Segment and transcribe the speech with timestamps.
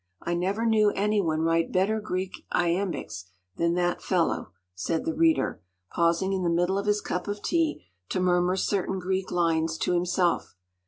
[0.23, 3.25] I never knew any one write better Greek iambics
[3.57, 7.85] than that fellow,” said the Reader, pausing in the middle of his cup of tea
[8.09, 10.55] to murmur certain Greek lines to himself.